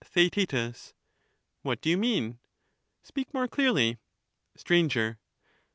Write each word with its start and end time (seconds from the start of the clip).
Theaet. 0.03 0.95
What 1.61 1.79
dp 1.79 1.85
you 1.91 1.97
mean? 1.99 2.39
Speak 3.03 3.31
more 3.35 3.47
clearly. 3.47 3.99
Str. 4.57 4.87